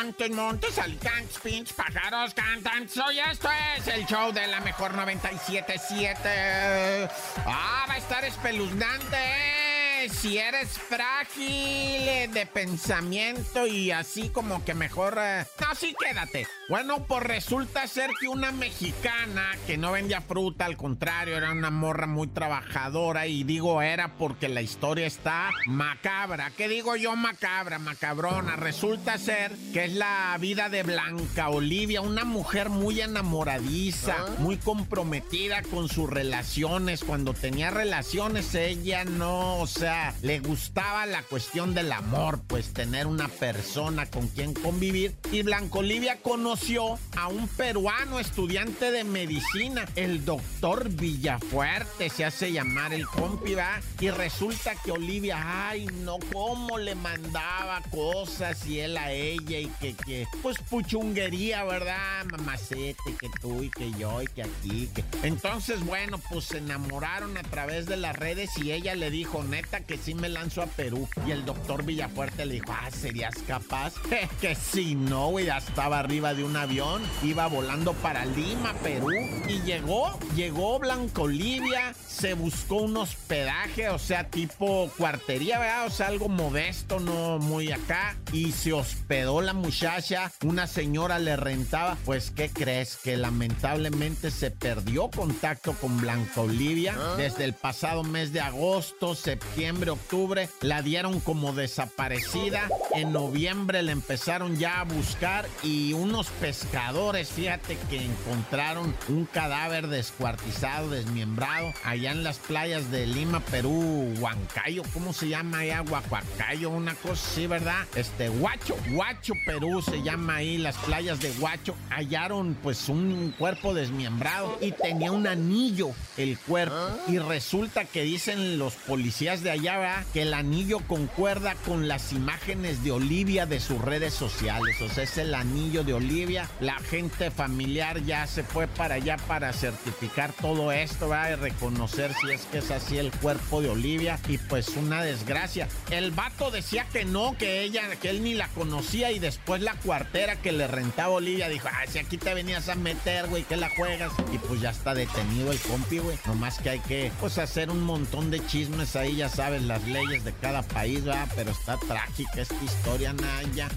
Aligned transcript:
Montes, 0.00 0.30
montes, 0.30 0.78
alicantes, 0.78 1.38
pinch, 1.42 1.74
pájaros, 1.74 2.32
cantan. 2.32 2.88
Soy 2.88 3.18
esto 3.18 3.50
es 3.76 3.86
el 3.88 4.06
show 4.06 4.32
de 4.32 4.46
la 4.46 4.60
mejor 4.60 4.94
97.7. 4.94 7.10
Ah, 7.44 7.84
va 7.86 7.94
a 7.94 7.98
estar 7.98 8.24
espeluznante, 8.24 9.16
¿eh? 9.16 9.59
Si 10.08 10.38
eres 10.38 10.70
frágil 10.70 12.32
de 12.32 12.48
pensamiento 12.52 13.66
y 13.66 13.90
así 13.90 14.28
como 14.30 14.64
que 14.64 14.74
mejor... 14.74 15.18
Eh, 15.20 15.44
no, 15.60 15.74
sí, 15.74 15.94
quédate. 15.98 16.46
Bueno, 16.68 17.04
pues 17.06 17.22
resulta 17.22 17.86
ser 17.86 18.10
que 18.20 18.28
una 18.28 18.52
mexicana 18.52 19.50
que 19.66 19.76
no 19.76 19.92
vendía 19.92 20.20
fruta, 20.20 20.64
al 20.64 20.76
contrario, 20.76 21.36
era 21.36 21.52
una 21.52 21.70
morra 21.70 22.06
muy 22.06 22.28
trabajadora 22.28 23.26
y 23.26 23.42
digo 23.44 23.82
era 23.82 24.14
porque 24.16 24.48
la 24.48 24.62
historia 24.62 25.06
está 25.06 25.50
macabra. 25.66 26.50
¿Qué 26.56 26.68
digo 26.68 26.96
yo 26.96 27.16
macabra, 27.16 27.78
macabrona? 27.78 28.56
Resulta 28.56 29.18
ser 29.18 29.52
que 29.72 29.86
es 29.86 29.92
la 29.94 30.36
vida 30.40 30.68
de 30.68 30.82
Blanca 30.82 31.48
Olivia, 31.48 32.00
una 32.00 32.24
mujer 32.24 32.70
muy 32.70 33.00
enamoradiza, 33.00 34.16
ah. 34.18 34.34
muy 34.38 34.56
comprometida 34.56 35.62
con 35.62 35.88
sus 35.88 36.08
relaciones. 36.08 37.04
Cuando 37.04 37.34
tenía 37.34 37.70
relaciones 37.70 38.54
ella 38.54 39.04
no, 39.04 39.58
o 39.58 39.66
sea, 39.66 39.89
le 40.22 40.40
gustaba 40.40 41.06
la 41.06 41.22
cuestión 41.22 41.74
del 41.74 41.92
amor, 41.92 42.40
pues 42.46 42.72
tener 42.72 43.06
una 43.06 43.28
persona 43.28 44.06
con 44.06 44.28
quien 44.28 44.54
convivir. 44.54 45.16
Y 45.32 45.42
Blanco 45.42 45.80
Olivia 45.80 46.18
conoció 46.22 46.98
a 47.16 47.28
un 47.28 47.48
peruano 47.48 48.20
estudiante 48.20 48.90
de 48.90 49.04
medicina, 49.04 49.86
el 49.96 50.24
doctor 50.24 50.88
Villafuerte, 50.88 52.10
se 52.10 52.24
hace 52.24 52.52
llamar 52.52 52.92
el 52.92 53.06
compi, 53.06 53.54
¿va? 53.54 53.80
Y 54.00 54.10
resulta 54.10 54.74
que 54.76 54.92
Olivia, 54.92 55.68
ay, 55.68 55.86
no, 56.04 56.18
cómo 56.32 56.78
le 56.78 56.94
mandaba 56.94 57.82
cosas 57.90 58.66
y 58.66 58.80
él 58.80 58.96
a 58.96 59.12
ella 59.12 59.58
y 59.58 59.66
que, 59.80 59.94
que, 59.94 60.26
pues 60.42 60.56
puchunguería, 60.68 61.64
¿verdad? 61.64 62.24
Mamacete, 62.30 63.16
que 63.18 63.28
tú 63.40 63.62
y 63.62 63.70
que 63.70 63.90
yo 63.92 64.22
y 64.22 64.26
que 64.26 64.42
aquí, 64.42 64.90
que... 64.94 65.04
Entonces, 65.22 65.84
bueno, 65.84 66.18
pues 66.30 66.46
se 66.46 66.58
enamoraron 66.58 67.36
a 67.36 67.42
través 67.42 67.86
de 67.86 67.96
las 67.96 68.16
redes 68.16 68.50
y 68.58 68.72
ella 68.72 68.94
le 68.94 69.10
dijo, 69.10 69.42
neta, 69.44 69.79
que 69.82 69.98
sí 69.98 70.14
me 70.14 70.28
lanzo 70.28 70.62
a 70.62 70.66
Perú. 70.66 71.08
Y 71.26 71.30
el 71.30 71.44
doctor 71.44 71.84
Villafuerte 71.84 72.46
le 72.46 72.54
dijo, 72.54 72.72
ah, 72.72 72.90
¿serías 72.90 73.34
capaz? 73.46 73.94
que 74.40 74.54
si 74.54 74.94
no, 74.94 75.28
güey, 75.28 75.46
ya 75.46 75.58
estaba 75.58 75.98
arriba 75.98 76.34
de 76.34 76.44
un 76.44 76.56
avión, 76.56 77.02
iba 77.22 77.46
volando 77.46 77.92
para 77.94 78.24
Lima, 78.24 78.74
Perú. 78.82 79.10
Y 79.48 79.60
llegó, 79.62 80.18
llegó 80.36 80.78
Blanco 80.78 81.22
Olivia, 81.22 81.94
se 81.94 82.34
buscó 82.34 82.76
un 82.76 82.96
hospedaje, 82.96 83.88
o 83.88 83.98
sea, 83.98 84.28
tipo 84.28 84.90
cuartería, 84.96 85.58
¿verdad? 85.58 85.86
O 85.86 85.90
sea, 85.90 86.08
algo 86.08 86.28
modesto, 86.28 87.00
no 87.00 87.38
muy 87.38 87.72
acá. 87.72 88.16
Y 88.32 88.52
se 88.52 88.72
hospedó 88.72 89.40
la 89.40 89.52
muchacha, 89.52 90.30
una 90.44 90.66
señora 90.66 91.18
le 91.18 91.36
rentaba. 91.36 91.96
Pues, 92.04 92.30
¿qué 92.30 92.50
crees? 92.50 92.96
Que 92.96 93.16
lamentablemente 93.16 94.30
se 94.30 94.50
perdió 94.50 95.10
contacto 95.10 95.72
con 95.74 96.00
Blanca 96.00 96.42
Olivia 96.42 96.94
¿Ah? 96.96 97.14
desde 97.16 97.44
el 97.44 97.54
pasado 97.54 98.02
mes 98.02 98.32
de 98.32 98.40
agosto, 98.40 99.14
septiembre 99.14 99.69
octubre, 99.90 100.48
la 100.60 100.82
dieron 100.82 101.20
como 101.20 101.52
desaparecida. 101.52 102.68
En 102.94 103.12
noviembre 103.12 103.82
la 103.82 103.92
empezaron 103.92 104.56
ya 104.56 104.80
a 104.80 104.84
buscar 104.84 105.46
y 105.62 105.92
unos 105.92 106.26
pescadores, 106.40 107.28
fíjate 107.28 107.78
que 107.88 108.04
encontraron 108.04 108.94
un 109.08 109.26
cadáver 109.26 109.86
descuartizado, 109.86 110.90
desmembrado, 110.90 111.72
allá 111.84 112.10
en 112.10 112.24
las 112.24 112.38
playas 112.38 112.90
de 112.90 113.06
Lima, 113.06 113.40
Perú, 113.40 114.12
Huancayo, 114.18 114.82
¿cómo 114.92 115.12
se 115.12 115.28
llama 115.28 115.58
allá? 115.58 115.82
Huacuacayo, 115.82 116.70
una 116.70 116.94
cosa 116.94 117.26
así, 117.30 117.46
¿verdad? 117.46 117.86
Este, 117.94 118.28
Huacho, 118.28 118.76
Huacho, 118.92 119.34
Perú 119.46 119.82
se 119.82 120.02
llama 120.02 120.36
ahí, 120.36 120.58
las 120.58 120.76
playas 120.78 121.20
de 121.20 121.30
Huacho. 121.38 121.74
Hallaron 121.90 122.56
pues 122.62 122.88
un 122.88 123.34
cuerpo 123.38 123.72
desmembrado 123.74 124.58
y 124.60 124.72
tenía 124.72 125.12
un 125.12 125.26
anillo 125.26 125.92
el 126.16 126.38
cuerpo. 126.38 126.74
Y 127.08 127.18
resulta 127.18 127.84
que 127.84 128.02
dicen 128.02 128.58
los 128.58 128.74
policías 128.74 129.42
de 129.42 129.50
allá 129.50 129.59
ya 129.60 129.80
que 130.12 130.22
el 130.22 130.34
anillo 130.34 130.80
concuerda 130.86 131.54
con 131.66 131.88
las 131.88 132.12
imágenes 132.12 132.84
de 132.84 132.92
Olivia 132.92 133.46
de 133.46 133.60
sus 133.60 133.80
redes 133.80 134.12
sociales. 134.12 134.80
O 134.80 134.88
sea, 134.88 135.04
es 135.04 135.16
el 135.18 135.34
anillo 135.34 135.84
de 135.84 135.94
Olivia. 135.94 136.48
La 136.60 136.78
gente 136.78 137.30
familiar 137.30 138.02
ya 138.04 138.26
se 138.26 138.42
fue 138.42 138.66
para 138.66 138.96
allá 138.96 139.16
para 139.28 139.52
certificar 139.52 140.32
todo 140.32 140.72
esto, 140.72 141.08
va 141.08 141.30
Y 141.30 141.34
reconocer 141.36 142.12
si 142.20 142.30
es 142.30 142.42
que 142.46 142.58
es 142.58 142.70
así 142.70 142.98
el 142.98 143.10
cuerpo 143.10 143.62
de 143.62 143.70
Olivia. 143.70 144.18
Y 144.28 144.38
pues 144.38 144.68
una 144.76 145.02
desgracia. 145.02 145.68
El 145.90 146.10
vato 146.10 146.50
decía 146.50 146.86
que 146.92 147.04
no, 147.04 147.36
que 147.38 147.62
ella, 147.62 147.96
que 147.96 148.10
él 148.10 148.22
ni 148.22 148.34
la 148.34 148.48
conocía. 148.48 149.12
Y 149.12 149.18
después 149.18 149.62
la 149.62 149.74
cuartera 149.74 150.36
que 150.36 150.52
le 150.52 150.66
rentaba 150.66 151.14
Olivia 151.14 151.48
dijo, 151.48 151.68
ah, 151.70 151.86
si 151.88 151.98
aquí 151.98 152.18
te 152.18 152.34
venías 152.34 152.68
a 152.68 152.74
meter, 152.74 153.28
güey, 153.28 153.44
que 153.44 153.56
la 153.56 153.70
juegas. 153.70 154.12
Y 154.32 154.38
pues 154.38 154.60
ya 154.60 154.70
está 154.70 154.94
detenido 154.94 155.52
el 155.52 155.58
compi, 155.58 155.98
güey. 155.98 156.18
Nomás 156.26 156.58
que 156.58 156.70
hay 156.70 156.80
que, 156.80 157.12
pues, 157.20 157.38
hacer 157.38 157.70
un 157.70 157.82
montón 157.82 158.30
de 158.30 158.44
chismes 158.46 158.96
ahí, 158.96 159.16
ya 159.16 159.28
sabes 159.28 159.49
las 159.58 159.86
leyes 159.86 160.24
de 160.24 160.32
cada 160.32 160.62
país, 160.62 161.04
¿verdad? 161.04 161.28
Pero 161.34 161.50
está 161.50 161.76
trágica 161.76 162.40
esta 162.40 162.62
historia, 162.64 163.12
Naya. 163.12 163.68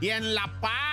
Y 0.00 0.10
en 0.10 0.34
La 0.34 0.60
Paz, 0.60 0.87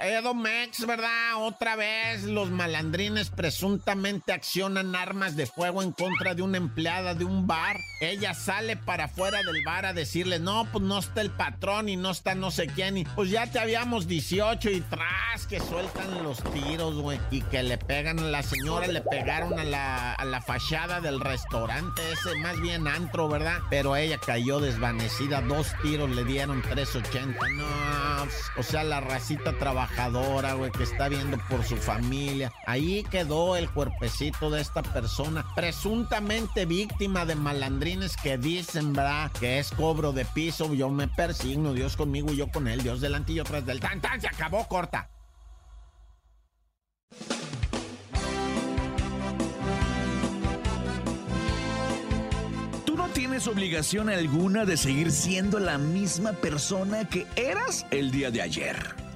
Edomex, 0.00 0.86
¿verdad? 0.86 1.36
Otra 1.36 1.76
vez 1.76 2.24
los 2.24 2.50
malandrines 2.50 3.30
presuntamente 3.30 4.32
accionan 4.32 4.94
armas 4.94 5.36
de 5.36 5.46
fuego 5.46 5.82
en 5.82 5.92
contra 5.92 6.34
de 6.34 6.42
una 6.42 6.58
empleada 6.58 7.14
de 7.14 7.24
un 7.24 7.46
bar. 7.46 7.76
Ella 8.00 8.34
sale 8.34 8.76
para 8.76 9.04
afuera 9.04 9.38
del 9.38 9.62
bar 9.64 9.86
a 9.86 9.92
decirle, 9.92 10.38
no, 10.38 10.66
pues 10.70 10.84
no 10.84 10.98
está 10.98 11.20
el 11.20 11.30
patrón 11.30 11.88
y 11.88 11.96
no 11.96 12.10
está 12.10 12.34
no 12.34 12.50
sé 12.50 12.66
quién. 12.66 12.96
Y 12.96 13.04
pues 13.04 13.30
ya 13.30 13.46
te 13.46 13.58
habíamos 13.58 14.06
18 14.06 14.70
y 14.70 14.80
tras 14.82 15.46
que 15.46 15.60
sueltan 15.60 16.22
los 16.22 16.42
tiros, 16.52 16.94
güey. 16.96 17.20
Y 17.30 17.42
que 17.42 17.62
le 17.62 17.78
pegan 17.78 18.18
a 18.18 18.22
la 18.22 18.42
señora, 18.42 18.86
le 18.86 19.00
pegaron 19.00 19.58
a 19.58 19.64
la, 19.64 20.14
a 20.14 20.24
la 20.24 20.40
fachada 20.40 21.00
del 21.00 21.20
restaurante 21.20 22.02
ese, 22.12 22.36
más 22.36 22.60
bien 22.60 22.86
antro, 22.86 23.28
¿verdad? 23.28 23.58
Pero 23.70 23.96
ella 23.96 24.18
cayó 24.18 24.60
desvanecida, 24.60 25.40
dos 25.40 25.68
tiros 25.82 26.10
le 26.10 26.24
dieron 26.24 26.62
380. 26.62 27.48
No, 27.50 28.28
o 28.56 28.62
sea, 28.62 28.84
la 28.84 29.00
racita 29.00 29.52
trabajadora, 29.78 30.54
güey, 30.54 30.72
que 30.72 30.82
está 30.82 31.08
viendo 31.08 31.38
por 31.48 31.62
su 31.62 31.76
familia. 31.76 32.52
Ahí 32.66 33.04
quedó 33.04 33.56
el 33.56 33.70
cuerpecito 33.70 34.50
de 34.50 34.60
esta 34.60 34.82
persona, 34.82 35.44
presuntamente 35.54 36.66
víctima 36.66 37.24
de 37.24 37.36
malandrines 37.36 38.16
que 38.16 38.38
dicen, 38.38 38.92
¿verdad? 38.92 39.30
Que 39.38 39.60
es 39.60 39.70
cobro 39.70 40.12
de 40.12 40.24
piso. 40.24 40.74
Yo 40.74 40.88
me 40.90 41.06
persigno, 41.06 41.74
Dios 41.74 41.96
conmigo 41.96 42.32
y 42.32 42.36
yo 42.36 42.50
con 42.50 42.66
él, 42.66 42.82
Dios 42.82 43.00
delante 43.00 43.32
y 43.32 43.36
yo 43.36 43.44
tras 43.44 43.64
del 43.64 43.78
tan 43.78 44.00
tan, 44.00 44.20
se 44.20 44.26
acabó 44.26 44.66
corta. 44.66 45.10
tienes 53.14 53.48
obligación 53.48 54.10
alguna 54.10 54.64
de 54.64 54.76
seguir 54.76 55.10
siendo 55.10 55.58
la 55.58 55.76
misma 55.76 56.34
persona 56.34 57.08
que 57.08 57.26
eras 57.34 57.84
el 57.90 58.12
día 58.12 58.30
de 58.30 58.42
ayer. 58.42 59.07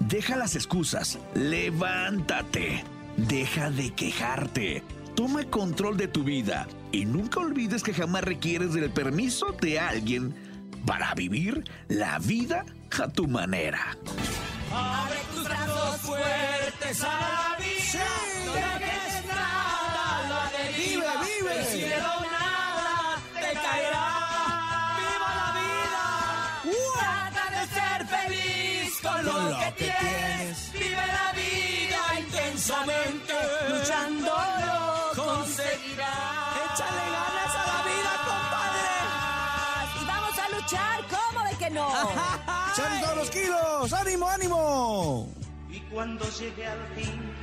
Deja 0.00 0.36
las 0.36 0.54
excusas, 0.54 1.18
levántate, 1.34 2.84
deja 3.16 3.70
de 3.70 3.92
quejarte, 3.94 4.82
toma 5.14 5.44
control 5.44 5.96
de 5.96 6.08
tu 6.08 6.24
vida. 6.24 6.66
Y 6.92 7.04
nunca 7.04 7.40
olvides 7.40 7.82
que 7.82 7.94
jamás 7.94 8.22
requieres 8.22 8.72
del 8.72 8.90
permiso 8.90 9.54
de 9.60 9.80
alguien 9.80 10.34
para 10.86 11.14
vivir 11.14 11.64
la 11.88 12.18
vida 12.18 12.64
a 13.02 13.08
tu 13.08 13.26
manera. 13.26 13.96
Abre 14.72 15.18
tus 15.34 15.44
brazos 15.44 15.96
fuertes 16.00 17.02
que 29.74 29.84
tienes. 29.84 30.72
Vive 30.72 31.06
la 31.06 31.32
vida 31.32 32.20
intensamente, 32.20 33.34
luchando 33.68 34.32
lo 34.66 35.22
conseguirás. 35.22 36.56
Échale 36.64 37.04
ganas 37.16 37.54
a 37.54 37.66
la 37.66 37.78
vida, 37.88 38.12
compadre. 38.30 38.94
Y 40.00 40.04
vamos 40.06 40.38
a 40.38 40.48
luchar, 40.56 41.04
¿cómo 41.08 41.44
de 41.44 41.56
que 41.56 41.70
no? 41.70 41.88
¡Echando 42.72 43.06
todos 43.06 43.16
los 43.16 43.30
kilos! 43.30 43.92
¡Ánimo, 43.92 44.28
ánimo! 44.28 45.28
Y 45.70 45.80
cuando 45.92 46.24
llegue 46.30 46.66
al 46.66 46.86
fin 46.94 47.34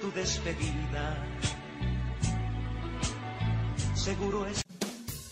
tu 0.00 0.12
despedida. 0.12 1.16
Seguro 3.94 4.46
es 4.46 4.63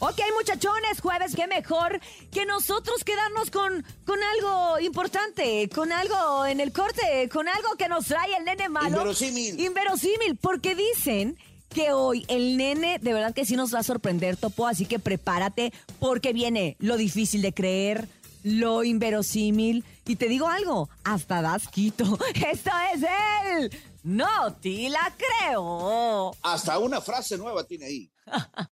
Ok, 0.05 0.19
muchachones, 0.37 1.01
jueves, 1.01 1.37
qué 1.37 1.47
mejor 1.47 2.01
que 2.33 2.45
nosotros 2.45 3.05
quedarnos 3.05 3.53
con, 3.53 3.85
con 4.05 4.19
algo 4.21 4.81
importante, 4.81 5.69
con 5.73 5.93
algo 5.93 6.45
en 6.45 6.59
el 6.59 6.73
corte, 6.73 7.29
con 7.33 7.49
algo 7.49 7.77
que 7.79 7.89
nos 7.89 8.07
trae 8.07 8.35
el 8.37 8.45
nene 8.45 8.69
malo. 8.69 8.97
Inverosímil. 8.97 9.61
Inverosímil, 9.61 10.37
porque 10.39 10.75
dicen 10.75 11.39
que 11.69 11.93
hoy 11.93 12.25
el 12.27 12.57
nene 12.57 12.99
de 13.01 13.13
verdad 13.13 13.33
que 13.33 13.47
sí 13.47 13.55
nos 13.55 13.73
va 13.73 13.79
a 13.79 13.85
sorprender, 13.85 14.37
Topo, 14.37 14.67
así 14.67 14.87
que 14.87 14.99
prepárate 14.99 15.73
porque 16.01 16.33
viene 16.33 16.77
lo 16.81 16.97
difícil 16.97 17.41
de 17.41 17.55
creer, 17.55 18.09
lo 18.43 18.83
inverosímil. 18.83 19.85
Y 20.05 20.17
te 20.17 20.27
digo 20.27 20.49
algo, 20.49 20.89
hasta 21.05 21.43
das 21.43 21.69
quito. 21.69 22.19
Esto 22.51 22.73
es 22.93 23.05
él. 23.47 23.71
No 24.03 24.53
te 24.55 24.91
la 24.91 25.15
creo. 25.17 26.35
Hasta 26.43 26.81
una 26.81 27.01
frase 27.01 27.39
nueva 27.39 27.63
tiene 27.63 27.85
ahí. 27.85 28.11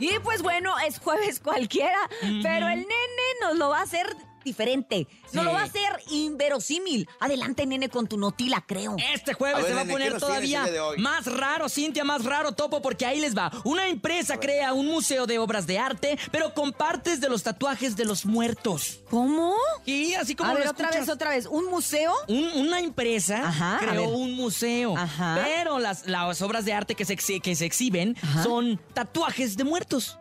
Y 0.00 0.18
pues 0.24 0.42
bueno, 0.42 0.74
es 0.86 0.98
jueves 0.98 1.40
cualquiera, 1.40 1.98
pero 2.42 2.68
el 2.68 2.78
nene 2.78 3.28
nos 3.42 3.56
lo 3.58 3.68
va 3.68 3.80
a 3.80 3.82
hacer 3.82 4.16
diferente. 4.44 5.06
Nos 5.32 5.44
lo 5.44 5.52
va 5.52 5.60
a 5.60 5.64
hacer 5.64 5.90
inverosímil. 6.10 7.08
Adelante, 7.20 7.66
nene, 7.66 7.88
con 7.88 8.06
tu 8.06 8.16
notila, 8.18 8.64
creo. 8.66 8.96
Este 9.14 9.34
jueves 9.34 9.58
ver, 9.62 9.66
se 9.68 9.74
va 9.74 9.80
a 9.80 9.84
nene, 9.84 9.98
¿qué 9.98 10.10
poner 10.10 10.20
todavía 10.20 10.66
más 10.98 11.26
raro, 11.26 11.68
Cintia, 11.68 12.04
más 12.04 12.24
raro, 12.24 12.52
Topo, 12.52 12.80
porque 12.82 13.06
ahí 13.06 13.20
les 13.20 13.36
va. 13.36 13.50
Una 13.64 13.88
empresa 13.88 14.38
crea 14.38 14.72
un 14.72 14.86
museo 14.86 15.26
de 15.26 15.38
obras 15.38 15.66
de 15.66 15.78
arte, 15.78 16.18
pero 16.30 16.54
con 16.54 16.72
partes 16.72 17.20
de 17.20 17.28
los 17.28 17.42
tatuajes 17.42 17.96
de 17.96 18.04
los 18.04 18.24
muertos. 18.26 19.00
¿Cómo? 19.10 19.54
Y 19.86 20.14
así 20.14 20.34
como 20.34 20.50
A 20.50 20.54
ver, 20.54 20.64
lo 20.64 20.70
otra 20.70 20.86
escuchas. 20.88 21.06
vez, 21.06 21.14
otra 21.14 21.30
vez. 21.30 21.46
¿Un 21.46 21.66
museo? 21.66 22.12
Un- 22.28 22.50
una 22.60 22.80
empresa 22.80 23.48
Ajá, 23.48 23.78
creó 23.80 24.08
un 24.08 24.32
museo, 24.34 24.96
Ajá. 24.96 25.40
pero 25.44 25.78
las, 25.78 26.06
las 26.06 26.42
obras 26.42 26.64
de 26.64 26.72
arte 26.72 26.94
que 26.94 27.04
se, 27.04 27.16
que 27.16 27.54
se 27.56 27.64
exhiben 27.64 28.16
Ajá. 28.22 28.42
son 28.42 28.80
tatuajes 28.94 29.56
de 29.56 29.64
muertos. 29.64 30.18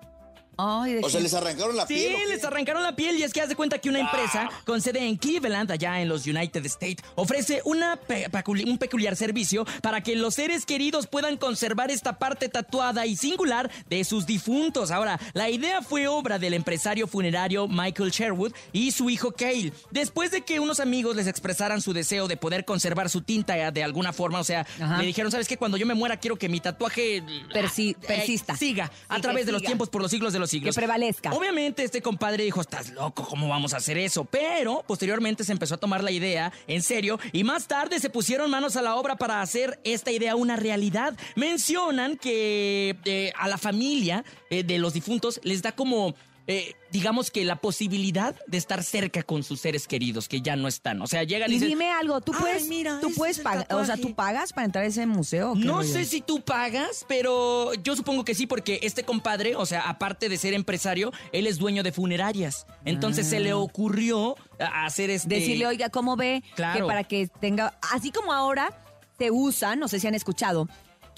Ay, 0.62 0.96
de 0.96 1.00
O 1.06 1.10
sea, 1.10 1.22
les 1.22 1.34
arrancaron 1.34 1.78
la 1.78 1.88
Sí, 1.88 1.94
piel. 1.94 2.16
¿o 2.16 2.18
qué? 2.18 2.26
les 2.28 2.44
arrancaron 2.44 2.84
la 2.84 2.94
piel 2.96 3.16
y 3.18 3.24
es 3.24 3.32
que 3.32 3.40
haz 3.42 3.48
de 3.48 3.56
cuenta 3.56 3.80
que 3.80 3.88
una 3.90 4.00
empresa 4.00 4.50
con 4.66 4.82
sede 4.82 5.06
en 5.08 5.16
Cleveland, 5.16 5.72
allá 5.72 6.02
en 6.02 6.10
los 6.10 6.28
United 6.28 6.66
States, 6.66 6.98
ofrece 7.16 7.62
una 7.64 7.96
pe- 7.96 8.30
peculi- 8.30 8.68
un 8.70 8.78
peculiar 8.78 9.16
servicio 9.16 9.66
para 9.82 10.02
que 10.04 10.16
los 10.18 10.36
seres 10.36 10.66
queridos 10.66 11.08
puedan 11.08 11.38
conservar 11.38 11.92
esta 11.92 12.20
parte 12.20 12.50
tatuada 12.50 13.06
y 13.06 13.16
singular 13.16 13.72
de 13.90 14.04
sus 14.04 14.26
difuntos. 14.26 14.92
Ahora, 14.92 15.18
la 15.34 15.50
idea 15.50 15.82
fue 15.82 16.08
obra 16.08 16.40
del 16.40 16.54
empresario 16.54 17.08
funerario 17.08 17.68
Michael 17.70 18.12
Sherwood 18.12 18.52
y 18.74 18.92
su 18.92 19.10
hijo 19.10 19.32
Cale. 19.32 19.72
Después 19.92 20.32
de 20.32 20.42
que 20.42 20.60
unos 20.60 20.82
amigos 20.82 21.16
les 21.16 21.28
expresaran 21.28 21.82
su 21.82 21.94
deseo 21.94 22.28
de 22.28 22.36
poder 22.36 22.66
conservar 22.66 23.10
su 23.10 23.22
tinta 23.22 23.72
de 23.72 23.84
alguna 23.84 24.12
forma, 24.12 24.40
o 24.40 24.44
sea, 24.44 24.68
Ajá. 24.82 24.98
le 24.98 25.06
dijeron, 25.06 25.32
¿sabes 25.32 25.48
qué? 25.48 25.56
Cuando 25.58 25.78
yo 25.78 25.86
me 25.86 25.94
muera 25.94 26.18
quiero 26.18 26.36
que 26.36 26.50
mi 26.50 26.60
tatuaje 26.60 27.24
Persi- 27.54 27.92
eh, 27.96 27.98
persista. 28.06 28.58
siga 28.58 28.92
a 29.08 29.16
Sí, 29.16 29.22
través 29.22 29.46
de 29.46 29.52
los 29.52 29.62
tiempos 29.62 29.90
por 29.90 30.02
los 30.02 30.12
siglos 30.12 30.34
de 30.34 30.40
los 30.40 30.49
siglos. 30.52 30.76
Que 30.76 30.80
prevalezca. 30.80 31.32
Obviamente 31.32 31.84
este 31.84 32.02
compadre 32.02 32.44
dijo, 32.44 32.62
estás 32.62 32.90
loco, 32.92 33.26
¿cómo 33.28 33.48
vamos 33.48 33.74
a 33.74 33.78
hacer 33.78 33.98
eso? 33.98 34.26
Pero 34.26 34.84
posteriormente 34.88 35.44
se 35.44 35.52
empezó 35.52 35.76
a 35.76 35.78
tomar 35.78 36.04
la 36.04 36.12
idea 36.12 36.52
en 36.68 36.82
serio 36.82 37.20
y 37.32 37.44
más 37.44 37.68
tarde 37.68 38.00
se 38.00 38.10
pusieron 38.10 38.50
manos 38.50 38.76
a 38.76 38.82
la 38.82 38.96
obra 38.96 39.16
para 39.16 39.42
hacer 39.42 39.80
esta 39.84 40.12
idea 40.12 40.36
una 40.36 40.56
realidad. 40.56 41.18
Mencionan 41.36 42.18
que 42.18 42.98
eh, 43.06 43.32
a 43.38 43.48
la 43.48 43.58
familia 43.58 44.24
eh, 44.50 44.64
de 44.64 44.80
los 44.80 44.94
difuntos 44.94 45.40
les 45.44 45.62
da 45.62 45.72
como... 45.72 46.16
eh, 46.52 46.74
digamos 46.92 47.30
que 47.30 47.46
la 47.46 47.58
posibilidad 47.58 48.36
de 48.48 48.58
estar 48.58 48.84
cerca 48.84 49.22
con 49.22 49.44
sus 49.44 49.62
seres 49.62 49.88
queridos 49.88 50.28
que 50.28 50.42
ya 50.42 50.56
no 50.56 50.68
están. 50.68 51.00
O 51.02 51.06
sea, 51.08 51.24
llegan 51.24 51.50
y, 51.50 51.54
Y 51.54 51.56
dicen, 51.58 51.70
dime 51.70 51.92
algo, 51.92 52.20
¿tú 52.22 52.32
"Ay, 52.34 52.40
puedes, 52.42 52.68
mira, 52.68 53.00
tú 53.00 53.12
puedes 53.16 53.38
pagar, 53.40 53.68
o 53.70 53.86
sea, 53.86 53.96
tatuaje". 53.96 54.02
¿tú 54.02 54.16
pagas 54.16 54.52
para 54.52 54.66
entrar 54.66 54.84
a 54.84 54.88
ese 54.88 55.06
museo? 55.06 55.54
No 55.56 55.84
sé 55.84 56.06
si 56.06 56.22
tú 56.22 56.42
pagas, 56.42 57.06
pero 57.08 57.74
yo 57.76 57.96
supongo 57.96 58.26
que 58.26 58.34
sí, 58.34 58.48
porque 58.48 58.80
este 58.82 59.04
compadre, 59.04 59.56
o 59.56 59.66
sea, 59.68 59.82
aparte 59.82 60.28
de 60.28 60.38
ser 60.38 60.54
empresario, 60.56 61.12
él 61.32 61.46
es 61.46 61.60
dueño 61.60 61.84
de 61.84 61.92
funerarias. 61.92 62.66
Entonces 62.84 63.28
se 63.28 63.40
le 63.40 63.54
ocurrió 63.54 64.36
a- 64.60 64.86
hacer 64.86 65.12
este. 65.12 65.36
Decirle, 65.36 65.68
oiga, 65.68 65.90
¿cómo 65.90 66.16
ve? 66.16 66.44
Claro. 66.56 66.80
Que 66.80 66.88
para 66.88 67.04
que 67.04 67.28
tenga, 67.40 67.78
así 67.94 68.12
como 68.12 68.34
ahora 68.34 68.74
se 69.20 69.30
usa, 69.30 69.76
no 69.76 69.88
sé 69.88 70.00
si 70.00 70.08
han 70.08 70.16
escuchado, 70.16 70.68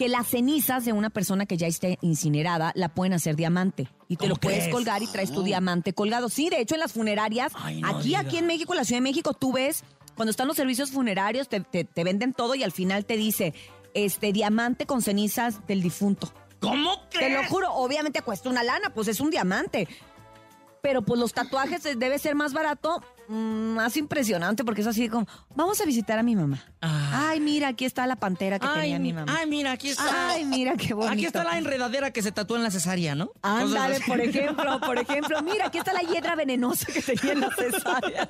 que 0.02 0.10
las 0.10 0.26
cenizas 0.30 0.84
de 0.84 0.94
una 0.94 1.12
persona 1.12 1.46
que 1.46 1.58
ya 1.58 1.68
esté 1.68 2.00
incinerada 2.02 2.72
la 2.74 2.90
pueden 2.90 3.14
hacer 3.14 3.36
diamante. 3.36 3.88
Y 4.08 4.16
te 4.16 4.22
¿Cómo 4.22 4.30
lo 4.30 4.36
puedes 4.38 4.68
colgar 4.70 5.04
y 5.04 5.08
traes 5.08 5.32
tu 5.32 5.44
diamante 5.44 5.94
colgado. 5.94 6.28
Sí, 6.28 6.50
de 6.50 6.60
hecho, 6.60 6.74
en 6.74 6.80
las 6.80 6.94
funerarias, 6.94 7.52
Ay, 7.56 7.82
no 7.82 7.88
aquí, 8.00 8.16
aquí 8.16 8.38
en 8.38 8.48
México, 8.48 8.74
en 8.74 8.78
la 8.78 8.84
Ciudad 8.84 8.98
de 8.98 9.04
México, 9.04 9.36
tú 9.36 9.54
ves, 9.54 9.84
cuando 10.16 10.32
están 10.32 10.48
los 10.48 10.58
servicios 10.58 10.90
funerarios, 10.90 11.50
te, 11.50 11.60
te- 11.60 11.84
te 11.84 12.04
venden 12.04 12.34
todo 12.34 12.56
y 12.56 12.64
al 12.64 12.72
final 12.72 13.06
te 13.06 13.16
dice, 13.16 13.54
este, 13.94 14.34
diamante 14.34 14.88
con 14.88 15.04
cenizas 15.04 15.68
del 15.68 15.84
difunto. 15.84 16.34
¿Cómo 16.60 17.00
Te 17.12 17.20
crees? 17.20 17.34
lo 17.44 17.48
juro, 17.48 17.72
obviamente 17.76 18.24
cuesta 18.24 18.50
una 18.50 18.64
lana, 18.64 18.92
pues 18.96 19.08
es 19.08 19.20
un 19.22 19.30
diamante. 19.30 19.88
Pero 20.82 21.04
pues 21.04 21.20
los 21.20 21.32
tatuajes 21.32 21.86
eh, 21.86 21.96
debe 21.96 22.18
ser 22.18 22.34
más 22.34 22.54
barato, 22.54 23.04
mm, 23.28 23.34
más 23.76 23.96
impresionante, 23.98 24.66
porque 24.66 24.82
es 24.82 24.88
así 24.88 25.10
como, 25.10 25.28
vamos 25.54 25.80
a 25.80 25.86
visitar 25.86 26.18
a 26.18 26.24
mi 26.24 26.36
mamá. 26.36 26.64
Ah. 26.84 27.30
Ay, 27.30 27.40
mira, 27.40 27.68
aquí 27.70 27.86
está 27.86 28.08
la 28.08 28.16
pantera 28.16 28.58
que 28.58 28.66
Ay, 28.68 28.82
tenía 28.82 29.00
mi 29.00 29.14
mamá. 29.14 29.38
ay, 29.40 29.48
mira, 29.48 29.72
aquí 29.72 29.90
está. 29.90 30.30
Ay, 30.32 30.46
mira 30.46 30.76
qué 30.76 30.94
bonito. 30.96 31.14
Aquí 31.14 31.26
está 31.26 31.44
la 31.44 31.58
enredadera 31.58 32.12
que 32.12 32.22
se 32.24 32.32
tatuó 32.32 32.58
en 32.58 32.64
la 32.64 32.72
cesárea, 32.72 33.14
¿no? 33.14 33.32
Ándale, 33.44 34.00
por 34.08 34.20
ejemplo, 34.22 34.80
por 34.82 34.98
ejemplo, 34.98 35.42
mira, 35.44 35.68
aquí 35.68 35.78
está 35.78 35.94
la 35.94 36.02
hiedra 36.02 36.36
venenosa 36.36 36.88
que 36.92 37.02
tenía 37.02 37.34
en 37.34 37.40
la 37.42 37.52
cesárea. 37.56 38.30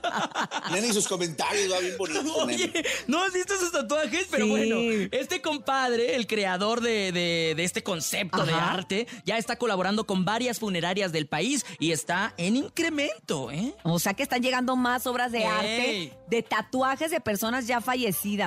Nene 0.72 0.92
sus 0.94 1.08
comentarios, 1.08 1.72
va 1.72 1.80
bien 1.80 1.98
bonito. 1.98 2.36
Oye, 2.46 2.84
¿no 3.08 3.24
has 3.24 3.34
visto 3.34 3.54
esos 3.54 3.72
tatuajes? 3.72 4.28
Pero 4.30 4.46
Sí. 4.46 4.50
bueno, 4.52 5.08
este 5.12 5.42
compadre, 5.42 6.16
el 6.16 6.28
creador 6.28 6.82
de, 6.82 7.12
de- 7.12 7.54
de 7.56 7.64
este 7.64 7.84
concepto 7.84 8.46
de 8.46 8.54
arte, 8.54 9.08
ya 9.26 9.38
está 9.38 9.56
colaborando 9.56 10.06
con 10.06 10.26
varias 10.26 10.60
funerarias 10.60 11.12
del 11.12 11.28
país 11.28 11.66
y 11.80 11.92
está 11.92 12.34
en 12.38 12.56
incremento, 12.58 13.50
¿eh? 13.52 13.74
O 13.84 14.00
sea 14.00 14.14
que 14.14 14.24
están 14.24 14.42
llegando 14.42 14.76
más 14.76 15.08
obras 15.08 15.32
de 15.32 15.40
Ey. 15.40 15.46
arte, 15.46 16.14
de 16.28 16.44
tatuajes 16.44 17.12
de 17.12 17.22
personas 17.22 17.68
ya 17.68 17.80
fallecidas. 17.82 18.41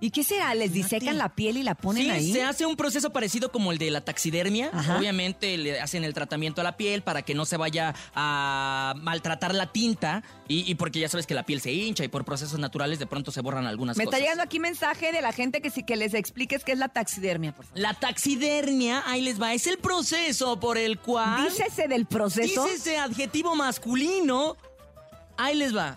¿Y 0.00 0.10
qué 0.10 0.24
será? 0.24 0.52
¿Les 0.56 0.72
disecan 0.72 1.16
la 1.16 1.28
piel 1.32 1.58
y 1.58 1.62
la 1.62 1.76
ponen 1.76 2.02
sí, 2.02 2.10
ahí? 2.10 2.32
se 2.32 2.42
hace 2.42 2.66
un 2.66 2.74
proceso 2.74 3.10
parecido 3.10 3.52
como 3.52 3.70
el 3.70 3.78
de 3.78 3.88
la 3.92 4.00
taxidermia. 4.00 4.68
Ajá. 4.72 4.98
Obviamente 4.98 5.56
le 5.56 5.80
hacen 5.80 6.02
el 6.02 6.12
tratamiento 6.12 6.60
a 6.60 6.64
la 6.64 6.76
piel 6.76 7.02
para 7.02 7.22
que 7.22 7.36
no 7.36 7.44
se 7.44 7.56
vaya 7.56 7.94
a 8.12 8.94
maltratar 8.96 9.54
la 9.54 9.70
tinta 9.70 10.24
y, 10.48 10.68
y 10.68 10.74
porque 10.74 10.98
ya 10.98 11.08
sabes 11.08 11.28
que 11.28 11.34
la 11.34 11.44
piel 11.44 11.60
se 11.60 11.70
hincha 11.70 12.02
y 12.02 12.08
por 12.08 12.24
procesos 12.24 12.58
naturales 12.58 12.98
de 12.98 13.06
pronto 13.06 13.30
se 13.30 13.42
borran 13.42 13.64
algunas 13.64 13.96
Me 13.96 14.04
cosas. 14.04 14.18
está 14.18 14.24
llegando 14.24 14.42
aquí 14.42 14.58
mensaje 14.58 15.12
de 15.12 15.22
la 15.22 15.30
gente 15.30 15.60
que 15.62 15.70
sí 15.70 15.84
que 15.84 15.94
les 15.94 16.14
expliques 16.14 16.64
qué 16.64 16.72
es 16.72 16.78
la 16.78 16.88
taxidermia, 16.88 17.54
por 17.54 17.66
favor. 17.66 17.78
La 17.80 17.94
taxidermia, 17.94 19.04
ahí 19.06 19.20
les 19.20 19.40
va, 19.40 19.54
es 19.54 19.68
el 19.68 19.78
proceso 19.78 20.58
por 20.58 20.78
el 20.78 20.98
cual... 20.98 21.44
Dícese 21.48 21.86
del 21.86 22.06
proceso. 22.06 22.64
Dice 22.64 22.74
ese 22.74 22.98
adjetivo 22.98 23.54
masculino. 23.54 24.56
Ahí 25.36 25.54
les 25.54 25.76
va. 25.76 25.96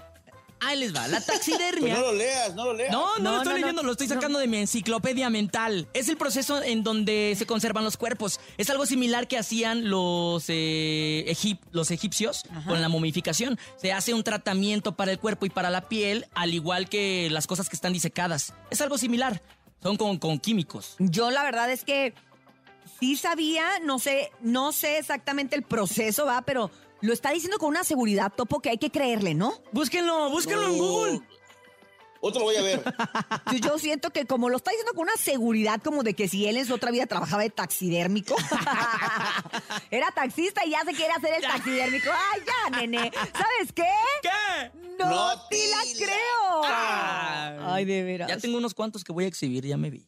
Ahí 0.66 0.80
les 0.80 0.96
va. 0.96 1.08
La 1.08 1.22
Pues 1.26 1.26
taxidermia. 1.28 1.94
no 1.96 2.02
lo 2.02 2.14
leas, 2.14 2.56
no 2.56 2.66
lo 2.66 2.74
leas. 2.74 2.92
No, 2.92 3.18
no, 3.18 3.24
No, 3.24 3.32
lo 3.32 3.38
estoy 3.38 3.46
no, 3.54 3.60
no. 3.60 3.66
leyendo, 3.66 3.84
lo 3.84 3.92
estoy 3.92 4.08
sacando 4.08 4.40
de 4.40 4.48
mi 4.48 4.58
enciclopedia 4.58 5.30
mental. 5.30 5.88
Es 5.94 6.10
el 6.10 6.18
proceso 6.18 6.62
en 6.64 6.84
donde 6.84 7.36
se 7.38 7.46
conservan 7.46 7.84
los 7.84 7.98
cuerpos. 7.98 8.40
Es 8.58 8.70
algo 8.70 8.86
similar 8.86 9.28
que 9.28 9.38
hacían 9.38 9.90
los, 9.90 10.46
eh, 10.48 11.26
egip- 11.28 11.60
los 11.72 11.92
egipcios 11.92 12.44
con 12.68 12.82
la 12.82 12.90
momificación. 12.90 13.60
Se 13.78 13.94
hace 13.94 14.14
un 14.14 14.24
tratamiento 14.24 14.96
para 14.96 15.12
el 15.12 15.20
cuerpo 15.20 15.46
y 15.46 15.50
para 15.50 15.70
la 15.70 15.88
piel, 15.88 16.26
al 16.34 16.54
igual 16.54 16.90
que 16.90 17.30
las 17.32 17.48
cosas 17.48 17.70
que 17.70 17.76
están 17.76 17.94
disecadas. 17.94 18.54
Es 18.72 18.82
algo 18.82 18.98
similar. 18.98 19.42
Son 19.84 19.98
con, 19.98 20.18
con 20.18 20.40
químicos. 20.40 20.96
Yo 21.00 21.30
la 21.30 21.44
verdad 21.44 21.70
es 21.72 21.84
que 21.84 22.14
sí 23.00 23.16
sabía, 23.18 23.66
no 23.84 24.00
sé, 24.00 24.32
no 24.42 24.72
sé 24.72 24.98
exactamente 24.98 25.56
el 25.56 25.62
proceso, 25.64 26.26
va, 26.26 26.42
pero 26.42 26.72
lo 27.06 27.14
está 27.14 27.32
diciendo 27.32 27.58
con 27.58 27.70
una 27.70 27.84
seguridad, 27.84 28.32
Topo, 28.36 28.60
que 28.60 28.70
hay 28.70 28.78
que 28.78 28.92
creerle, 28.92 29.34
¿no? 29.34 29.54
Búsquenlo, 29.72 30.30
búsquenlo 30.30 30.68
en. 30.68 30.78
Google. 30.78 31.22
Otro 32.22 32.40
lo 32.40 32.46
voy 32.46 32.56
a 32.56 32.62
ver. 32.64 32.82
Yo, 33.52 33.58
yo 33.60 33.78
siento 33.78 34.10
que 34.10 34.26
como 34.26 34.50
lo 34.50 34.58
está 34.58 34.72
diciendo 34.72 34.94
con 34.94 35.04
una 35.04 35.16
seguridad 35.16 35.80
como 35.84 36.02
de 36.02 36.16
que 36.16 36.28
si 36.28 36.48
él 36.48 36.58
en 36.58 36.66
su 36.66 36.74
otra 36.74 36.90
vida 36.90 37.06
trabajaba 37.06 37.44
de 37.44 37.52
taxidérmico, 37.52 38.36
era 39.92 40.10
taxista 40.10 40.66
y 40.66 40.72
ya 40.72 40.82
se 40.82 40.94
quiere 40.94 41.14
hacer 41.14 41.36
el 41.36 41.42
taxidérmico. 41.44 42.10
¡Ay, 42.12 42.42
ya, 42.48 42.78
nene! 42.80 43.12
¿Sabes 43.14 43.72
qué? 43.76 43.88
¿Qué? 44.24 44.72
¡No, 44.98 45.10
No 45.10 45.48
te 45.50 45.68
la 45.68 45.78
creo! 45.98 46.64
Ay, 47.72 47.86
de 47.86 48.04
veras. 48.04 48.28
Ya 48.28 48.38
tengo 48.38 48.58
unos 48.58 48.74
cuantos 48.74 49.04
que 49.04 49.14
voy 49.14 49.26
a 49.26 49.28
exhibir, 49.28 49.64
ya 49.64 49.78
me 49.78 49.92
vi. 49.92 50.08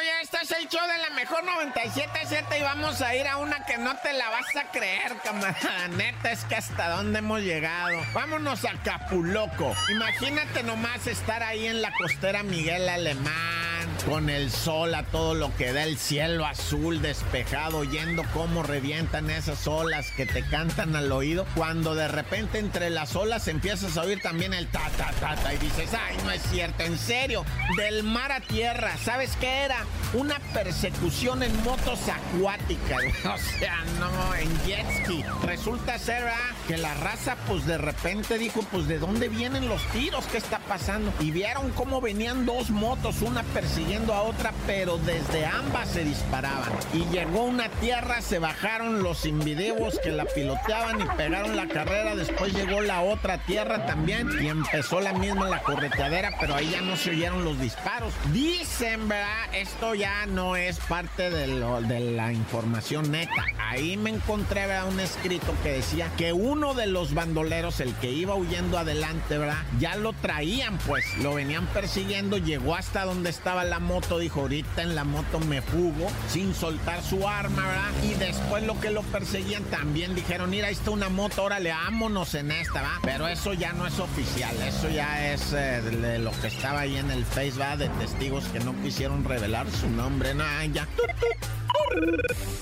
El 0.51 0.67
show 0.67 0.81
de 0.87 0.97
la 0.97 1.09
mejor 1.11 1.43
97.7 1.43 2.59
y 2.59 2.61
vamos 2.61 3.01
a 3.01 3.15
ir 3.15 3.27
a 3.27 3.37
una 3.37 3.65
que 3.65 3.77
no 3.77 3.95
te 3.97 4.13
la 4.13 4.29
vas 4.29 4.55
a 4.55 4.71
creer, 4.71 5.15
camarada. 5.23 5.87
Neta, 5.97 6.31
es 6.31 6.43
que 6.45 6.55
hasta 6.55 6.89
dónde 6.89 7.19
hemos 7.19 7.41
llegado. 7.41 7.97
Vámonos 8.13 8.65
a 8.65 8.73
Capuloco. 8.83 9.75
Imagínate 9.89 10.63
nomás 10.63 11.07
estar 11.07 11.43
ahí 11.43 11.67
en 11.67 11.81
la 11.81 11.91
costera 11.93 12.43
Miguel 12.43 12.89
Alemán 12.89 13.60
con 14.03 14.29
el 14.29 14.51
sol 14.51 14.95
a 14.95 15.03
todo 15.03 15.33
lo 15.33 15.55
que 15.55 15.73
da 15.73 15.83
el 15.83 15.97
cielo 15.97 16.45
azul 16.45 17.01
despejado, 17.01 17.79
oyendo 17.79 18.23
cómo 18.33 18.63
revientan 18.63 19.29
esas 19.29 19.67
olas 19.67 20.11
que 20.11 20.25
te 20.25 20.43
cantan 20.43 20.95
al 20.95 21.11
oído, 21.11 21.45
cuando 21.55 21.93
de 21.93 22.07
repente 22.07 22.59
entre 22.59 22.89
las 22.89 23.15
olas 23.15 23.47
empiezas 23.47 23.97
a 23.97 24.01
oír 24.01 24.21
también 24.21 24.53
el 24.53 24.67
ta 24.67 24.89
ta 24.97 25.11
ta 25.19 25.35
ta 25.35 25.53
y 25.53 25.57
dices, 25.57 25.89
ay, 25.93 26.15
no 26.23 26.31
es 26.31 26.41
cierto, 26.43 26.83
en 26.83 26.97
serio, 26.97 27.45
del 27.77 28.03
mar 28.03 28.31
a 28.31 28.41
tierra, 28.41 28.95
¿sabes 29.03 29.35
qué 29.39 29.65
era? 29.65 29.77
Una 30.13 30.39
persecución 30.53 31.43
en 31.43 31.63
motos 31.63 31.99
acuáticas, 32.07 33.03
o 33.25 33.59
sea, 33.59 33.83
no, 33.99 34.35
en 34.35 34.49
jet 34.65 35.03
ski. 35.03 35.23
Resulta 35.43 35.97
ser 35.99 36.23
que 36.67 36.77
la 36.77 36.93
raza 36.95 37.35
pues 37.47 37.65
de 37.65 37.77
repente 37.77 38.37
dijo, 38.37 38.61
pues 38.71 38.87
de 38.87 38.99
dónde 38.99 39.29
vienen 39.29 39.67
los 39.67 39.83
tiros, 39.87 40.25
¿qué 40.27 40.37
está 40.37 40.59
pasando? 40.59 41.11
Y 41.19 41.31
vieron 41.31 41.71
cómo 41.71 42.01
venían 42.01 42.45
dos 42.45 42.69
motos, 42.69 43.21
una 43.21 43.43
persiguiendo 43.43 43.90
a 43.91 44.21
otra, 44.21 44.53
pero 44.65 44.97
desde 44.99 45.45
ambas 45.45 45.89
se 45.89 46.05
disparaban. 46.05 46.71
Y 46.93 47.03
llegó 47.11 47.43
una 47.43 47.67
tierra, 47.69 48.21
se 48.21 48.39
bajaron 48.39 49.03
los 49.03 49.25
invideos 49.25 49.99
que 50.01 50.11
la 50.11 50.23
piloteaban 50.25 51.01
y 51.01 51.05
pegaron 51.17 51.57
la 51.57 51.67
carrera. 51.67 52.15
Después 52.15 52.53
llegó 52.53 52.81
la 52.81 53.01
otra 53.01 53.37
tierra 53.39 53.85
también 53.85 54.29
y 54.41 54.47
empezó 54.47 55.01
la 55.01 55.11
misma 55.13 55.49
la 55.49 55.61
correteadera, 55.61 56.31
pero 56.39 56.55
ahí 56.55 56.69
ya 56.71 56.81
no 56.81 56.95
se 56.95 57.11
oyeron 57.11 57.43
los 57.43 57.59
disparos. 57.59 58.13
Dicen, 58.31 59.09
¿verdad? 59.09 59.53
Esto 59.53 59.93
ya 59.93 60.25
no 60.25 60.55
es 60.55 60.79
parte 60.79 61.29
de, 61.29 61.47
lo, 61.47 61.81
de 61.81 61.99
la 61.99 62.31
información 62.31 63.11
neta. 63.11 63.45
Ahí 63.59 63.97
me 63.97 64.09
encontré, 64.09 64.67
¿verdad? 64.67 64.87
Un 64.87 65.01
escrito 65.01 65.53
que 65.63 65.73
decía 65.73 66.09
que 66.17 66.31
uno 66.31 66.73
de 66.73 66.87
los 66.87 67.13
bandoleros, 67.13 67.81
el 67.81 67.93
que 67.95 68.09
iba 68.09 68.35
huyendo 68.35 68.79
adelante, 68.79 69.37
¿verdad? 69.37 69.63
Ya 69.79 69.97
lo 69.97 70.13
traían, 70.13 70.77
pues, 70.87 71.05
lo 71.17 71.33
venían 71.33 71.67
persiguiendo, 71.67 72.37
llegó 72.37 72.75
hasta 72.75 73.03
donde 73.03 73.29
estaba 73.29 73.65
la 73.65 73.80
moto, 73.81 74.19
dijo, 74.19 74.41
ahorita 74.41 74.81
en 74.81 74.95
la 74.95 75.03
moto 75.03 75.39
me 75.39 75.61
fugo 75.61 76.07
sin 76.29 76.53
soltar 76.53 77.01
su 77.03 77.27
arma, 77.27 77.67
¿verdad? 77.67 78.03
Y 78.03 78.13
después 78.13 78.63
lo 78.63 78.79
que 78.79 78.91
lo 78.91 79.03
perseguían 79.03 79.63
también 79.65 80.15
dijeron, 80.15 80.49
mira, 80.49 80.67
ahí 80.67 80.73
está 80.73 80.91
una 80.91 81.09
moto, 81.09 81.43
órale, 81.43 81.71
vámonos 81.71 82.33
en 82.35 82.51
esta, 82.51 82.81
¿va? 82.81 82.99
Pero 83.03 83.27
eso 83.27 83.53
ya 83.53 83.73
no 83.73 83.85
es 83.85 83.99
oficial, 83.99 84.55
eso 84.61 84.89
ya 84.89 85.31
es 85.33 85.53
eh, 85.53 85.81
de 85.81 86.19
lo 86.19 86.31
que 86.39 86.47
estaba 86.47 86.81
ahí 86.81 86.97
en 86.97 87.11
el 87.11 87.25
Face, 87.25 87.59
¿va? 87.59 87.75
De 87.75 87.89
testigos 87.89 88.45
que 88.45 88.59
no 88.59 88.73
quisieron 88.81 89.23
revelar 89.23 89.69
su 89.69 89.89
nombre, 89.89 90.33
nada, 90.33 90.65
ya. 90.65 90.87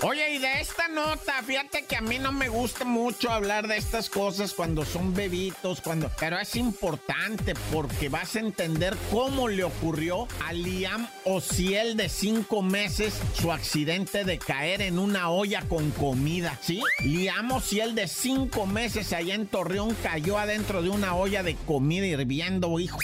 Oye, 0.02 0.36
y 0.36 0.38
de 0.38 0.62
esta 0.62 0.88
nota, 0.88 1.44
fíjate 1.44 1.84
que 1.84 1.98
a 1.98 2.02
mí 2.02 2.20
no 2.20 2.32
me 2.32 2.48
gusta 2.48 2.86
mucho 2.86 3.30
hablar 3.30 3.68
de 3.68 3.76
estas 3.76 4.10
cosas 4.10 4.54
cuando 4.54 4.86
son 4.86 5.14
bebitos, 5.14 5.82
cuando. 5.82 6.10
Pero 6.18 6.40
es 6.40 6.56
importante 6.56 7.54
porque 7.72 8.08
vas 8.08 8.38
a 8.38 8.40
entender 8.40 8.96
cómo 9.12 9.50
le 9.50 9.66
ocurrió 9.66 10.26
a 10.48 10.54
Liam 10.54 11.06
Ociel 11.26 11.98
de 11.98 12.08
cinco 12.08 12.62
meses 12.62 13.14
su 13.34 13.52
accidente 13.52 14.24
de 14.24 14.38
caer 14.38 14.82
en 14.82 15.00
una 15.00 15.30
olla 15.30 15.64
con 15.68 15.92
comida, 15.92 16.58
¿sí? 16.62 16.82
Liam 17.04 17.52
Ociel 17.52 17.94
de 17.94 18.08
cinco 18.08 18.66
meses 18.66 19.12
allá 19.12 19.36
en 19.36 19.48
Torreón 19.48 19.96
cayó 20.02 20.38
adentro 20.38 20.82
de 20.82 20.90
una 20.90 21.16
olla 21.16 21.44
de 21.44 21.56
comida 21.56 22.06
hirviendo, 22.06 22.80
hijo. 22.80 22.98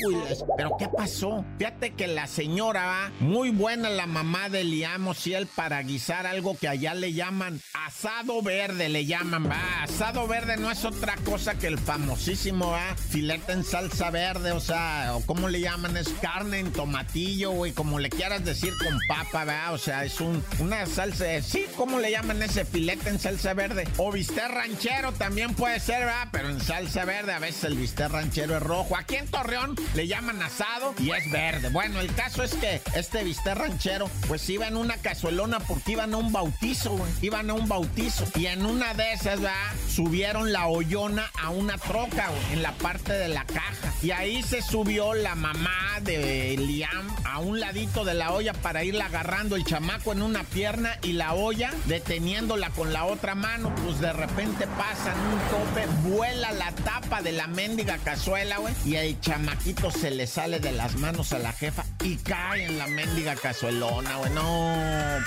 Pero 0.55 0.77
¿qué 0.79 0.87
pasó? 0.87 1.43
Fíjate 1.57 1.91
que 1.91 2.07
la 2.07 2.27
señora 2.27 2.85
va 2.85 3.11
muy 3.19 3.49
buena, 3.49 3.89
la 3.89 4.07
mamá 4.07 4.47
de 4.47 4.63
Liam 4.63 5.09
Ociel 5.09 5.45
para 5.47 5.81
guisar 5.81 6.14
algo 6.23 6.57
que 6.57 6.67
allá 6.67 6.93
le 6.93 7.13
llaman 7.13 7.59
asado 7.73 8.41
verde, 8.41 8.89
le 8.89 9.05
llaman, 9.05 9.49
va. 9.49 9.83
Asado 9.83 10.27
verde 10.27 10.57
no 10.57 10.71
es 10.71 10.85
otra 10.85 11.15
cosa 11.17 11.55
que 11.55 11.67
el 11.67 11.77
famosísimo, 11.77 12.71
va. 12.71 12.95
Filete 12.95 13.53
en 13.53 13.63
salsa 13.63 14.11
verde, 14.11 14.51
o 14.51 14.59
sea, 14.59 15.13
o 15.15 15.21
como 15.25 15.49
le 15.49 15.61
llaman, 15.61 15.97
es 15.97 16.09
carne 16.21 16.59
en 16.59 16.71
tomatillo, 16.71 17.51
güey, 17.51 17.71
como 17.71 17.99
le 17.99 18.09
quieras 18.09 18.45
decir 18.45 18.73
con 18.77 18.97
papa, 19.07 19.45
va. 19.45 19.71
O 19.71 19.77
sea, 19.77 20.05
es 20.05 20.21
un, 20.21 20.43
una 20.59 20.85
salsa, 20.85 21.25
sí, 21.41 21.65
¿cómo 21.75 21.99
le 21.99 22.11
llaman 22.11 22.41
ese 22.43 22.65
filete 22.65 23.09
en 23.09 23.19
salsa 23.19 23.53
verde? 23.53 23.87
O 23.97 24.11
bistec 24.11 24.47
ranchero 24.47 25.11
también 25.13 25.53
puede 25.55 25.79
ser, 25.79 26.07
va, 26.07 26.29
pero 26.31 26.49
en 26.49 26.61
salsa 26.61 27.05
verde, 27.05 27.33
a 27.33 27.39
veces 27.39 27.63
el 27.65 27.75
bistec 27.75 28.09
ranchero 28.09 28.57
es 28.57 28.63
rojo. 28.63 28.95
Aquí 28.95 29.15
en 29.15 29.27
Torreón 29.27 29.75
le 29.95 30.07
llaman 30.07 30.41
asado 30.41 30.93
y 30.99 31.11
es 31.11 31.31
verde. 31.31 31.69
Bueno, 31.69 31.99
el 31.99 32.13
caso 32.13 32.43
es 32.43 32.53
que 32.55 32.81
este 32.95 33.23
bistec 33.23 33.55
ranchero, 33.55 34.09
pues 34.27 34.47
iba 34.49 34.67
en 34.67 34.77
una 34.77 34.97
cazuelona 34.97 35.59
porque 35.59 35.91
iba 35.95 36.03
a 36.03 36.17
un 36.17 36.31
bautizo, 36.31 36.99
Iban 37.21 37.49
a 37.49 37.53
un 37.53 37.69
bautizo. 37.69 38.25
Y 38.35 38.47
en 38.47 38.65
una 38.65 38.93
de 38.93 39.13
esas, 39.13 39.43
va 39.43 39.53
Subieron 39.87 40.51
la 40.51 40.67
hoyona 40.67 41.31
a 41.41 41.51
una 41.51 41.77
troca, 41.77 42.29
En 42.51 42.61
la 42.61 42.73
parte 42.73 43.13
de 43.13 43.29
la 43.29 43.45
caja. 43.45 43.93
Y 44.01 44.11
ahí 44.11 44.43
se 44.43 44.61
subió 44.61 45.13
la 45.13 45.35
mamá 45.35 45.84
de 46.01 46.55
Liam 46.57 47.07
a 47.25 47.39
un 47.39 47.59
ladito 47.59 48.03
de 48.03 48.13
la 48.13 48.31
olla 48.31 48.53
para 48.53 48.83
irla 48.83 49.05
agarrando 49.05 49.55
el 49.55 49.63
chamaco 49.63 50.11
en 50.11 50.21
una 50.21 50.43
pierna 50.43 50.97
y 51.03 51.13
la 51.13 51.33
olla 51.33 51.71
deteniéndola 51.85 52.69
con 52.71 52.93
la 52.93 53.05
otra 53.05 53.35
mano. 53.35 53.73
Pues 53.83 53.99
de 53.99 54.13
repente 54.13 54.67
pasan 54.67 55.17
un 55.19 55.39
tope, 55.49 55.85
vuela 56.09 56.51
la 56.53 56.71
tapa 56.71 57.21
de 57.21 57.31
la 57.31 57.47
mendiga 57.47 57.97
cazuela, 57.97 58.57
güey. 58.57 58.73
Y 58.85 58.95
el 58.95 59.19
chamaquito 59.19 59.91
se 59.91 60.11
le 60.11 60.27
sale 60.27 60.59
de 60.59 60.71
las 60.71 60.95
manos 60.95 61.33
a 61.33 61.39
la 61.39 61.51
jefa 61.53 61.85
y 62.03 62.17
cae 62.17 62.65
en 62.65 62.77
la 62.77 62.87
mendiga 62.87 63.35
cazuelona, 63.35 64.17
güey. 64.17 64.31
No, 64.33 64.75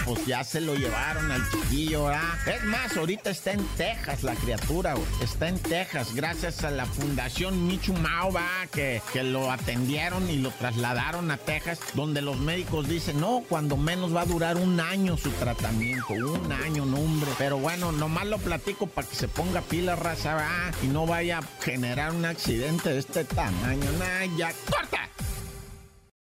pues 0.04 0.26
ya 0.26 0.44
se 0.44 0.60
lo 0.60 0.74
llevaron 0.74 1.30
al 1.30 1.42
chiquillo, 1.50 2.04
¿verdad? 2.04 2.48
Es 2.48 2.64
más, 2.64 2.96
ahorita 2.96 3.30
está 3.30 3.52
en 3.52 3.66
Texas 3.76 4.22
la 4.22 4.34
criatura, 4.34 4.94
güey. 4.94 5.06
Está 5.22 5.48
en 5.48 5.58
Texas, 5.58 6.14
gracias 6.14 6.64
a 6.64 6.70
la 6.70 6.86
Fundación 6.86 7.66
Michu 7.66 7.92
Mao, 7.94 8.32
va, 8.32 8.66
que, 8.72 9.02
que 9.12 9.22
lo 9.22 9.50
atendieron 9.50 10.28
y 10.28 10.38
lo 10.38 10.50
trasladaron 10.58 11.30
a 11.30 11.36
Texas, 11.36 11.78
donde 11.94 12.22
los 12.22 12.38
médicos 12.38 12.88
dicen, 12.88 13.20
no, 13.20 13.44
cuando 13.48 13.76
menos 13.76 14.14
va 14.14 14.22
a 14.22 14.26
durar 14.26 14.56
un 14.56 14.80
año 14.80 15.16
su 15.16 15.30
tratamiento, 15.30 16.12
un 16.12 16.52
año, 16.52 16.84
no, 16.84 16.98
hombre. 16.98 17.30
Pero 17.38 17.58
bueno, 17.58 17.92
nomás 17.92 18.26
lo 18.26 18.38
platico 18.38 18.86
para 18.86 19.08
que 19.08 19.14
se 19.14 19.28
ponga 19.28 19.60
pila 19.62 19.96
raza, 19.96 20.34
va, 20.34 20.70
y 20.82 20.86
no 20.88 21.06
vaya 21.06 21.38
a 21.38 21.62
generar 21.62 22.12
un 22.12 22.24
accidente 22.24 22.90
de 22.90 22.98
este 22.98 23.24
tamaño. 23.24 23.90
Nah, 23.98 24.36
ya, 24.36 24.52
corta. 24.70 25.08